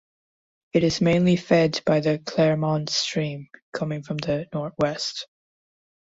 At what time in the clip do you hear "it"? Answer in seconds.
0.73-0.83